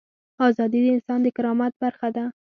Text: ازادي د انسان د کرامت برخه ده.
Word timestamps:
ازادي 0.47 0.79
د 0.83 0.87
انسان 0.95 1.19
د 1.23 1.27
کرامت 1.37 1.73
برخه 1.81 2.07
ده. 2.15 2.25